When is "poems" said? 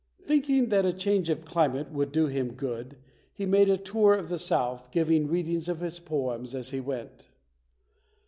5.99-6.55